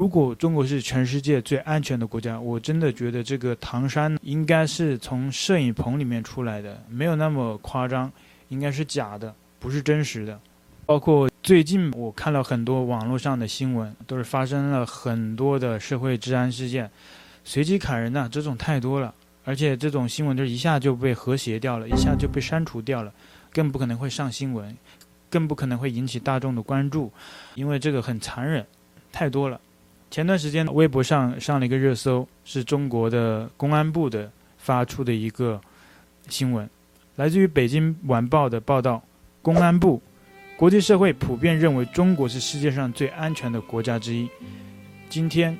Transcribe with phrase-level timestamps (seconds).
[0.00, 8.10] 如果中国是全世界最安全的国家，我真的觉得这个唐山应该是从摄影棚里面出来的，没有那么夸张，
[8.48, 10.40] 应该是假的，不是真实的。
[10.86, 16.90] 包括最近我看了很多网络上的新闻，都是发生了很多的社会治安事件，
[17.44, 19.14] 随机砍人呐、这种太多了，
[19.44, 23.12] 而且这种新闻就一下就被和谐掉了，一下就被删除掉了，
[23.52, 24.74] 更不可能会上新闻，
[25.28, 27.12] 更不可能会引起大众的关注，
[27.54, 28.66] 因为这个很残忍，
[29.12, 29.60] 太多了。
[30.10, 34.28] 前段时间，微博上上了一个热搜，是中国的公安部的
[34.58, 35.60] 发出的一个
[36.28, 36.68] 新闻，
[37.14, 39.00] 来自于《北京晚报》的报道。
[39.40, 40.02] 公安部，
[40.56, 44.28] 国际社会普遍认为中国是世界上最安全的国家之一。
[45.08, 45.56] 今天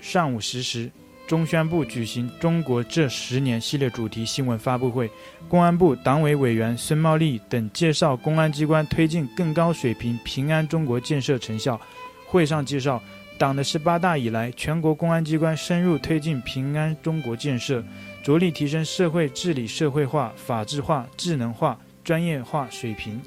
[0.00, 0.90] 上午十时，
[1.28, 5.08] 中宣部举行“中国这十年”系列主题新闻发布会，
[5.48, 11.80] 公安部党委委员孙茂利等介绍公安机关推进更高水平平安中国建设成效。
[12.26, 13.00] 会上介绍。
[13.42, 17.82] 党的十八大以来，全国公安机关深入推进平安中国建设，
[18.22, 23.20] 着力提升社会治理社会化、法治化、智能化、专业化水平，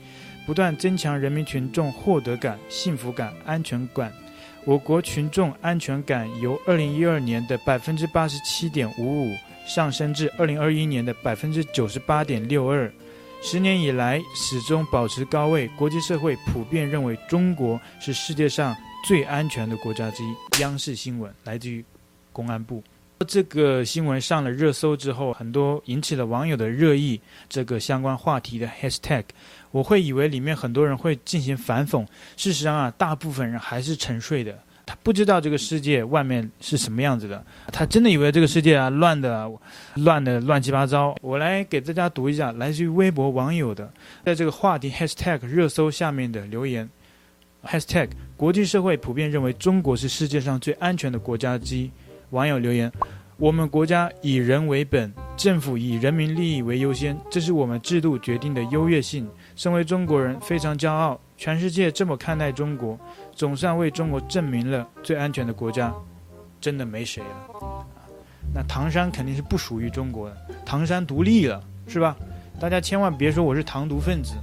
[0.46, 4.10] 不断增强人民群众获得感、幸福感、安全感。
[4.64, 9.36] 我国群众安全感由二零一二年的百分之八十七点五五
[9.68, 12.90] 上升至二零二一年的百分之九十八点六二，
[13.42, 15.68] 十年以来始终保持高位。
[15.78, 18.74] 国际社会普遍认为中国是世界上。
[19.06, 20.62] 最安全的国家之一。
[20.62, 21.86] 央视新闻来自于
[22.34, 22.84] 公安部。
[23.28, 27.22] 这个新闻上了热搜之后，很多引起了网友的热议。
[27.48, 29.24] 这个相关话题的 hashtag，
[29.70, 32.04] 我会以为里面很多人会进行反讽。
[32.36, 34.58] 事实上啊，大部分人还是沉睡的。
[34.88, 37.44] 他不知道这个世界外面是什么样子的。
[37.72, 39.48] 他真的以为这个世界啊乱的
[39.96, 41.16] 乱的乱七八糟。
[41.22, 43.92] 我来给大家读一下来自于微博网友的，
[44.26, 46.90] 在这个话题 hashtag 热搜下面的留言。
[47.66, 51.90] Hashtag 国际社会普遍认为中国是世界上最安全的国家之一。
[52.30, 52.92] 网友留言：
[53.38, 59.28] 我们国家以人为本，政府以人民利益为优先，这是我们制度决定的优越性。
[59.56, 61.20] 身为中国人，非常骄傲。
[61.38, 62.98] 全世界这么看待中国，
[63.34, 65.94] 总算为中国证明了最安全的国家，
[66.62, 67.86] 真的没谁了。
[68.54, 72.16] 那唐山肯定是不属于中国的，唐山独立了，是吧？
[72.58, 74.36] 大家千万别说我是唐独分子。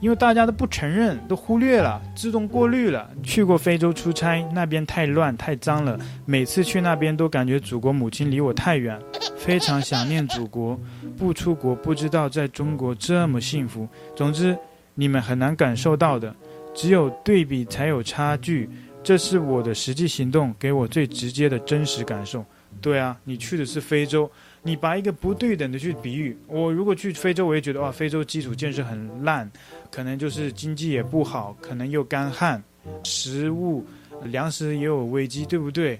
[0.00, 3.10] 因为大家都不承认，都忽略了，自动过滤了。
[3.22, 9.00] 去过非洲出差，那边太乱太脏了，每次去那边都感觉祖国母亲离我太远，
[9.36, 10.78] 非常想念祖国。
[11.16, 13.88] 不出国不知道在中国这么幸福。
[14.14, 14.56] 总之，
[14.94, 16.34] 你们很难感受到的，
[16.74, 18.68] 只有对比才有差距。
[19.02, 22.44] 这是我的实际行动给我最直接的真实感受。
[22.82, 24.30] 对啊，你去的是非洲。
[24.62, 29.48] 你把一个不对等的去比喻，我如果去非洲，我也觉得哇，非洲基础建设很烂，
[29.90, 32.62] 可能就是经济也不好，可能又干旱，
[33.02, 33.84] 食物、
[34.24, 35.98] 粮食也有危机，对不对？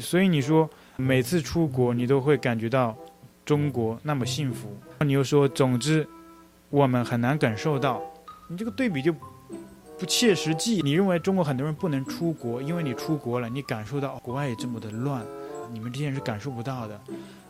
[0.00, 2.96] 所以你说每次出国，你都会感觉到
[3.44, 4.68] 中国那么幸福。
[5.00, 6.06] 你又说，总之
[6.68, 8.00] 我们很难感受到，
[8.48, 9.12] 你这个对比就
[9.98, 10.80] 不切实际。
[10.82, 15.24] 你认为中国很多人不能出国，因为你出国了，你感受到国外也这么的乱，
[15.72, 17.00] 你们这些人是感受不到的。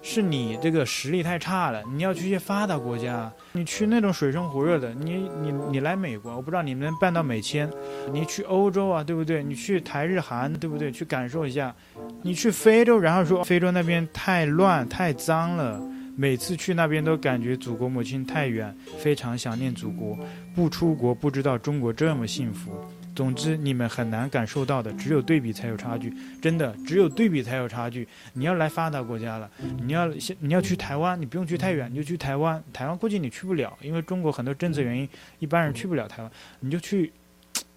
[0.03, 7.71] 是你这个实力太差了，你要去一些发达国家，你去那种水深火热的，你你你来美国，我不知道你们能办到美签，
[8.12, 9.43] 你去欧洲啊，对不对？
[9.43, 10.91] 你去台日韩，对不对？
[10.91, 11.75] 去感受一下，
[12.22, 15.81] 你去非洲，然后说非洲那边太乱太脏了，
[16.21, 20.19] 每次去那边都感觉祖国母亲太远，非常想念祖国，
[20.55, 22.71] 不出国不知道中国这么幸福。
[23.17, 26.13] 总之，你们很难感受到的，只有对比才有差距。
[26.43, 28.07] 真的，只有对比才有差距。
[28.35, 29.51] 你要来发达国家了，
[29.83, 32.63] 你要先你要去台湾，你不用去太远，你就去台湾。
[32.71, 35.09] 台湾估计你去不了，因为中国很多政策原因，
[35.39, 36.31] 一般人去不了台湾。
[36.61, 37.11] 你就去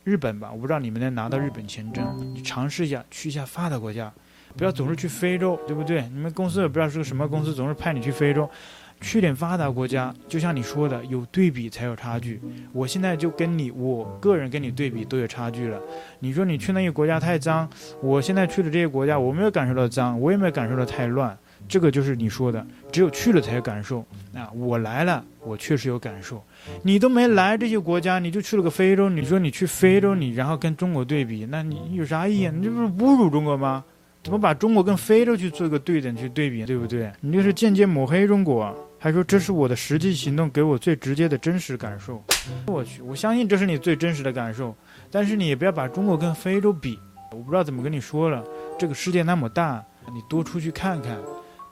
[0.04, 4.14] 日本吧，我不知道你们能拿到日本签证，你尝试一下，去一下发达国家，
[4.56, 6.08] 不要总是去非洲，对不对？
[6.14, 8.50] 你们公司也不知道是个什么公司，总是派你去非洲。
[9.02, 12.40] 去点发达国家，就像你说的，有对比才有差距。
[12.72, 15.78] 我现在就跟你，我个人跟你对比都有差距了。
[16.20, 17.70] 你说你去那些国家太脏，
[18.02, 21.38] 我现在去的这些国家，我没有感受到脏，我也没有感受到太乱。
[21.68, 24.00] 这个就是你说的，只有去了才有感受。
[24.34, 26.42] 啊，我来了，我确实有感受。
[26.84, 32.48] 你都没来这些国家，你就去了个非洲，你说你去非洲，你然后跟中国对比，那你有啥意义？
[32.48, 33.84] 你这不是侮辱中国吗？
[34.24, 37.12] 怎么把中国跟非洲去做一个对等去对比，对不对？
[37.20, 38.74] 你这是间接抹黑中国。
[38.98, 42.24] 还说这是我的实际行动，给我最直接的真实感受。
[42.68, 44.74] 我去，我相信这是你最真实的感受。
[45.12, 46.98] 但是你也不要把中国跟非洲比。
[47.34, 48.42] 我不知道怎么跟你说了，
[48.80, 49.84] 这个世界那么大，
[50.14, 51.18] 你多出去看看，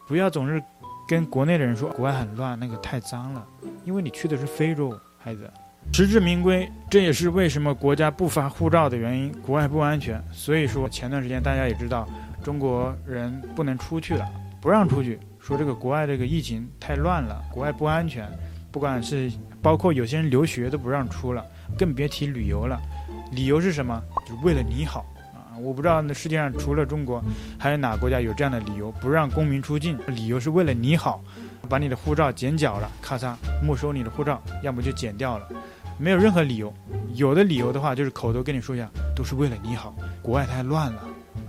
[0.05, 0.61] 不要总是
[1.07, 3.47] 跟国内的人说国外很乱，那个太脏了。
[3.85, 5.49] 因为你去的是非洲，孩子。
[5.93, 9.31] 实至名归，这也是为什么国家不发护照的原因。
[9.41, 12.07] 国外不安全，所以说前段时间大家也知道，
[12.41, 14.25] 中国人不能出去了，
[14.61, 18.27] 不让出去，说这个国外这个疫情太乱了，国外不安全，
[18.71, 19.31] 不管是
[19.61, 21.45] 包括有些人留学都不让出了，
[21.77, 22.79] 更别提旅游了。
[23.31, 24.01] 理由是什么？
[24.25, 25.55] 就为了你好啊！
[25.59, 27.21] 我不知道那世界上除了中国，
[27.59, 29.99] 还有哪国家有这样的理由不让公民出境？
[30.07, 31.21] 理由是为了你好，
[31.69, 35.47] 把你的护照剪角了，咔嚓没收你的护照，要么就剪掉了。
[36.01, 36.73] 没有任何理由，
[37.13, 39.95] 有的理由的话就是口头跟你说一下，都是为了你好。
[40.23, 41.01] 国外太乱了，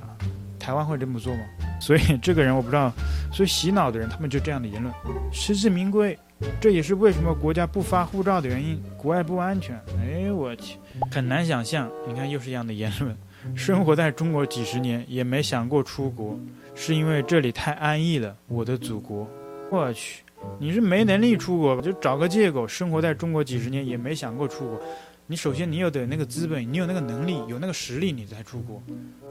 [0.02, 0.12] 啊，
[0.58, 1.40] 台湾会这么做吗？
[1.80, 2.92] 所以这个人我不知道，
[3.32, 4.94] 所以洗脑的人他们就这样的言论，
[5.32, 6.16] 实至名归。
[6.60, 9.74] 这也是为什么国家不发护照的原因，国外不安全。
[9.98, 10.76] 哎，我去，
[11.10, 11.90] 很难想象。
[12.06, 13.16] 你看又是一样的言论，
[13.56, 16.38] 生活在中国几十年也没想过出国，
[16.74, 18.36] 是因为这里太安逸了。
[18.48, 19.26] 我的祖国，
[19.70, 20.22] 我去。
[20.58, 22.66] 你是没能力出国，就找个借口。
[22.66, 24.80] 生活在中国几十年也没想过出国。
[25.26, 28.82] 你首先你有得那个资本，你有那个能力，有那个实力，你才出国。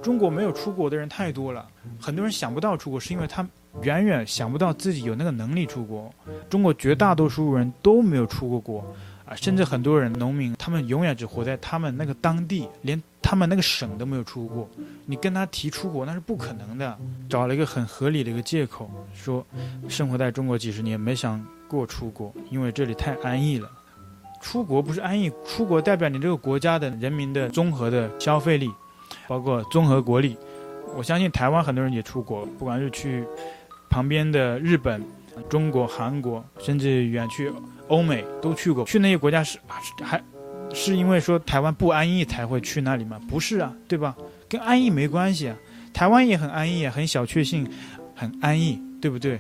[0.02, 1.68] 中国没有出国的人太多了，
[2.00, 3.48] 很多人想不到出国，是因为他
[3.84, 6.12] 远远想不到自己有那个能力出国。
[6.50, 8.96] 中国绝大多数人都没有出过国。
[9.36, 14.70] 甚至很多人，农民，他们永远只活在他们那个当地，连他们那个省都没有出过。
[15.06, 16.98] 你跟他提出国，那是不可能的。
[17.30, 19.46] 找了一个很合理的一个借口，说
[19.88, 23.70] 生活在中国几十年，没想过出国，因为这里太安逸了。
[24.42, 28.70] 出国不是安逸，出国代表你这个国家的人民的综合的消费力，
[29.28, 30.36] 包括综合国力。
[30.96, 33.24] 我相信台湾很多人也出国，不管是去
[33.90, 35.02] 旁边的日本、
[35.50, 37.52] 中国、韩国，甚至远去。
[37.88, 39.60] 欧美都去过，去那些国家是
[40.02, 40.24] 还，
[40.74, 43.20] 是因为说台湾不安逸才会去那里吗？
[43.28, 44.16] 不是啊，对吧？
[44.48, 45.58] 跟安逸没关系啊。
[45.92, 47.70] 台湾也很安逸啊，很小确幸，
[48.16, 49.38] 很安逸，对不对？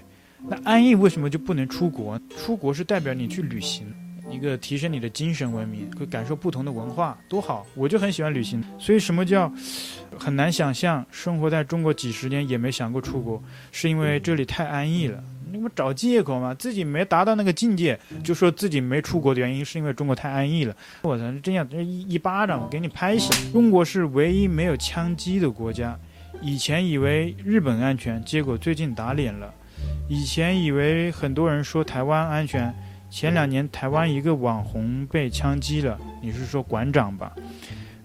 [0.50, 2.20] 那安逸为什么就不能出国？
[2.36, 3.86] 出国是代表你去旅行，
[4.30, 7.66] 一个提升你的精神文明，会感受不同的文化，多好！
[7.74, 8.62] 我就很喜欢旅行。
[8.78, 9.50] 所以什么叫
[10.20, 11.06] 很难想象？
[11.10, 13.42] 生活在中国几十年也没想过出国，
[13.72, 15.24] 是因为这里太安逸了。
[15.52, 16.54] 你们找借口嘛？
[16.54, 20.76] 自己没达到那个境界，就说自己没出国的原因是因为中国太安逸了。
[21.02, 23.52] 我操，这样这一一巴掌给你拍醒！
[23.52, 25.98] 中国是唯一没有枪击的国家。
[26.42, 29.54] 以前以为日本安全，结果最近打脸了。
[30.08, 32.74] 以前以为很多人说台湾安全，
[33.10, 36.00] 前两年台湾一个网红被枪击了。
[36.22, 37.32] 你是说馆长吧？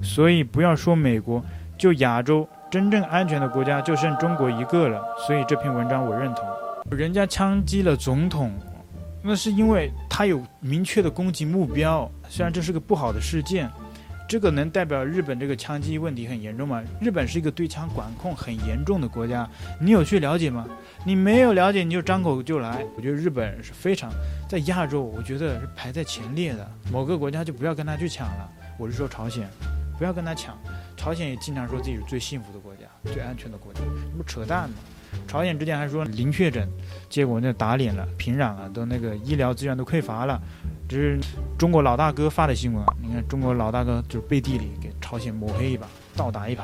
[0.02, 1.42] 所以不要说美国，
[1.78, 5.02] 就亚洲真正安全的国家就剩中国一个了。
[5.26, 6.44] 所以这篇文章我认同。
[6.90, 8.52] 人家枪击了总统，
[9.22, 12.10] 那是因为他有明确的攻击目标。
[12.28, 13.68] 虽然这是个不好的事件，
[14.28, 16.82] 这个能代表日本这个枪击问题很严重吗？
[17.00, 19.48] 日本是一个对枪管控很严重的国家，
[19.80, 20.64] 你有去了解吗？
[21.04, 22.84] 你没有了解，你就张口就来。
[22.96, 24.12] 我觉得日本是非常
[24.48, 26.70] 在亚洲，我觉得是排在前列的。
[26.92, 28.48] 某个国家就不要跟他去抢了。
[28.78, 29.48] 我是说朝鲜，
[29.98, 30.56] 不要跟他抢。
[30.96, 32.82] 朝鲜也经常说自己是最幸福的国家、
[33.12, 33.80] 最安全的国家，
[34.12, 34.76] 那不扯淡吗？
[35.26, 36.68] 朝鲜之前还说零确诊，
[37.08, 40.40] 结果那打脸了，平壤啊，都那个医疗资源都匮乏了。
[40.88, 41.18] 这是
[41.58, 42.84] 中国老大哥发的新闻！
[43.02, 46.62] 你看中国老大哥就背地里给朝鲜抹黑一把，倒打一耙。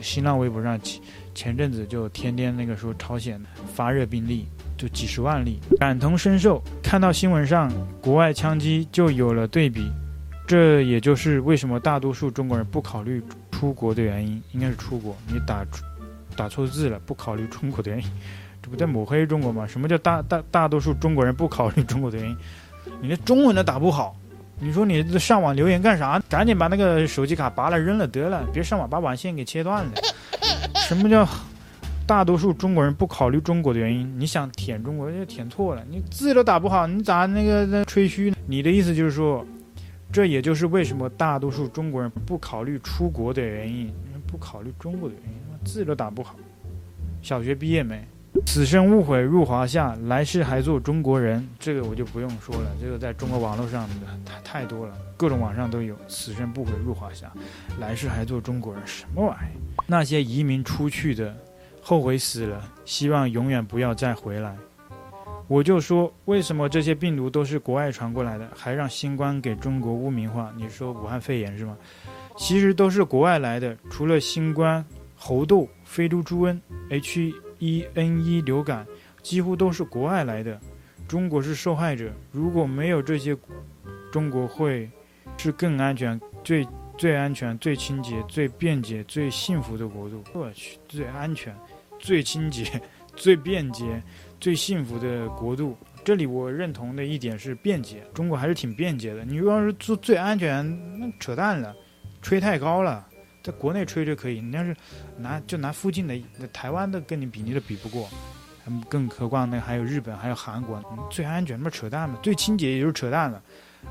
[0.00, 1.02] 新浪微博上前
[1.34, 3.38] 前阵子就天天那个说朝鲜
[3.74, 4.46] 发热病例
[4.78, 6.62] 就几十万例，感同身受。
[6.82, 7.70] 看到新闻上
[8.00, 9.90] 国外枪击就有了对比，
[10.46, 15.66] 这也就是为什么大多数中国人不考虑出国的原因，应该是出国你打。
[16.36, 18.04] 打错字了，不考虑中国的原因，
[18.62, 19.66] 这不在抹黑中国吗？
[19.66, 22.36] 什么叫大大大多数中国人不考虑中国的原因？
[23.00, 24.16] 你连中文都打不好，
[24.58, 26.20] 你说你上网留言干啥？
[26.28, 29.90] 赶紧把那个手机卡拔了扔了得了，别上网把网线给切断了。
[30.88, 31.28] 什么叫
[32.06, 34.12] 大多数中国人不考虑中国的原因？
[34.18, 38.36] 你想舔中国就舔错了，你字都打不好，你咋那个那吹嘘呢？
[38.46, 39.46] 你的意思就是说，
[40.12, 43.92] 这也就是为什么大多数中国人不考虑出国的原因，
[44.32, 45.38] 不考虑中国的原因。
[45.62, 46.34] 字都打不好，
[47.20, 48.02] 小学毕业没？
[48.46, 51.46] 此生误悔入华夏，来世还做中国人。
[51.60, 55.94] 这个我就不用说了，这个在中国网络上的太太多了，各种网上都有。
[56.08, 57.30] 此生不悔入华夏，
[57.78, 59.82] 来世还做中国人，什么玩意？
[59.86, 61.36] 那些移民出去的，
[61.82, 64.56] 后悔死了，希望永远不要再回来。
[65.46, 70.50] 我就说，为什么这些病毒都是国外传过来的，还让新冠给中国污名化？
[70.56, 71.76] 你说武汉肺炎是吗？
[72.36, 74.84] 其实都是国外来的，除了新冠。
[75.24, 76.58] 猴痘、非洲猪瘟、
[76.90, 78.84] H1N1 流感，
[79.22, 80.60] 几乎都是国外来的，
[81.06, 82.12] 中国是受害者。
[82.32, 83.36] 如果没有这些，
[84.10, 84.90] 中国会
[85.38, 86.66] 是更安全、最
[86.98, 90.24] 最安全、最清洁、最便捷、最幸福的国度。
[90.32, 91.56] 我去，最安全、
[92.00, 92.64] 最清洁、
[93.14, 94.02] 最便捷、
[94.40, 99.24] 最幸福的国度，这里我认同的一点是便捷，中国还是挺便捷的。
[99.24, 100.66] 你要是做最安全，
[100.98, 101.72] 那扯淡了，
[102.22, 103.06] 吹太高了，
[103.42, 104.40] 在国内吹就可以。
[104.40, 104.74] 你要是
[105.18, 106.16] 拿就拿附近的
[106.52, 108.08] 台湾的跟你比，你都比不过。
[108.88, 112.16] 更何况那还有日本，还有韩国，最安全，那扯淡嘛？
[112.22, 113.42] 最清洁也就是扯淡了。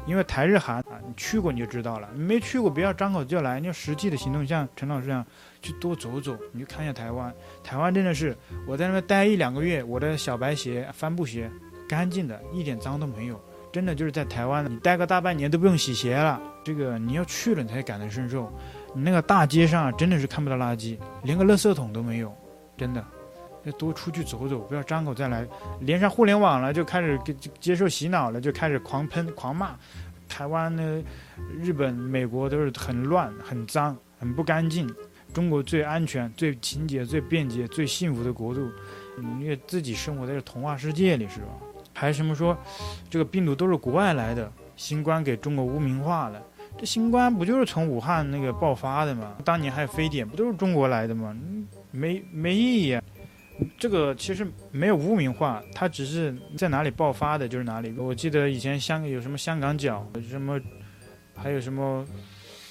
[0.05, 5.25] 因为台日韩啊，你去过你就知道了，你没去过不要张口就来，你要实际的行动，像陈老师这样
[5.61, 7.33] 去多走走，你就看一下台湾。
[7.61, 8.33] 台湾真的是
[8.65, 11.51] 我在那边待一两个月，我的小白鞋、帆布鞋
[11.89, 13.37] 干净的，一点脏都没有。
[13.73, 16.41] 真的就是在台湾，你待个大半年都不用洗鞋了。
[16.63, 18.51] 这个你要去了你才感同身受。
[18.93, 22.33] 你那个大街上真的是看不到垃圾，连个垃圾桶都没有，
[22.77, 23.03] 真的。
[23.63, 25.47] 要多出去走走，不要张口再来。
[25.81, 29.75] 连上互联网了，就开始接接受洗脑了，就开始狂喷狂骂。
[30.27, 31.03] 台湾呢，
[31.61, 34.91] 日本、美国都是很乱、很脏、很不干净。
[35.31, 38.67] 中国最安全、最清洁、最便捷、最幸福的国度。
[39.39, 41.47] 因为自己生活在这童话世界里，是吧？
[41.93, 42.57] 还什么说
[43.09, 44.51] 这个病毒都是国外来的？
[44.75, 46.41] 新冠给中国污名化了。
[46.77, 49.35] 这新冠不就是从武汉那个爆发的吗？
[49.45, 51.35] 当年还有非典，不都是中国来的吗？
[51.91, 53.03] 没没意义啊。
[53.77, 57.93] 这个其实没有污名化，它只是在哪里爆发的就是哪里。
[57.97, 60.59] 我记得以前香有什么香港脚，什么
[61.35, 62.03] 还有什么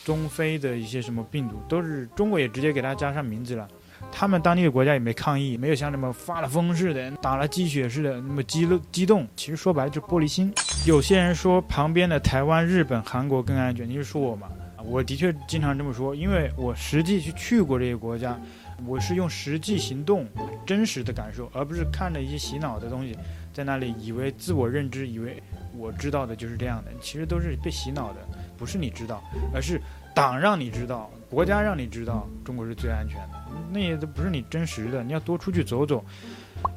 [0.05, 3.69] 中非的一些什么病毒，都是中国也直接给它加上名字了。
[4.13, 9.27] 他们当地的国家也没抗议，没有像什么发了疯似的、打了鸡血似的那么激动激动。
[9.37, 10.53] 其实说白了就是玻璃心。
[10.87, 14.49] 有些人说旁边的台湾、日本、韩国更安全，你就说我吗？
[14.85, 18.39] 我的确经常这么说，因为我实际去去过这些国家。
[18.87, 20.27] 我是用实际行动、
[20.65, 23.15] 真实的感受，而不是看着一些洗脑的东西，
[23.53, 25.37] 在那里以为自我认知，以为
[25.77, 28.27] 我知道的就是这样的，其实都是被洗脑的，
[28.57, 29.79] 不是你知道，而是
[30.15, 33.39] 党让你知道，国家让你知道中国是最安全的，
[33.71, 36.05] 那也都不是你真实的，你要多出去走走。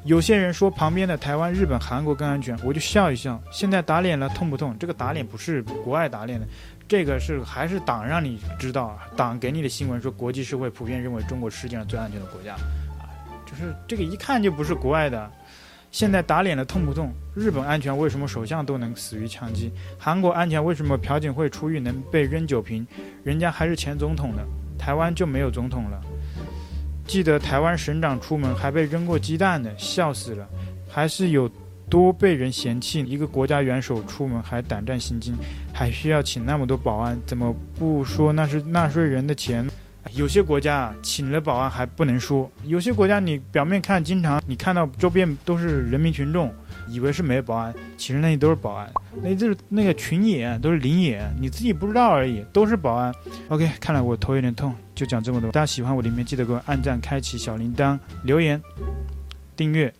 [0.04, 3.38] 有些人说旁边的台湾、日本、韩国更安全，我就笑一笑。
[3.50, 4.74] 现在打脸了，痛不痛？
[4.78, 6.46] 这个打脸不是国外打脸的。
[6.86, 13.10] 这个是还是党让你知道啊，党给你的新闻说国际社会普遍认为中国世界上最安全的国家，啊，
[13.44, 15.30] 就是这个一看就不是国外的。
[15.94, 17.12] 现在打脸了，痛不痛？
[17.36, 19.70] 日本安全，为什么首相都能死于枪击？
[19.96, 22.84] 韩国安全，为什么朴槿惠出狱能被扔酒瓶？
[23.22, 24.42] 人家还是前总统呢，
[24.76, 26.02] 台湾就没有总统了。
[27.06, 30.44] 记得台湾省长出门还被扔过鸡蛋呢，笑死了。
[30.88, 31.48] 还是有。
[31.90, 35.36] 多被人嫌弃，一个国家元首出门还胆战心惊，
[35.70, 39.68] 还需要请那么多保安，怎么不说那是纳税人的钱？
[40.12, 46.52] 有些国家请了保安还不能说，有些国家你表面看经常你看到周边都是人民群众，
[46.88, 48.92] 以为是没有保安，其实那里都是保安，
[49.22, 53.12] 那就是那个群演都是临演，你自己不知道而已，都是保安。
[53.48, 55.50] OK，看来我头有点痛，就讲这么多。
[55.50, 58.62] 大家喜欢我里面，记得给我按赞、开启小铃铛、留言、
[59.56, 59.92] 订阅。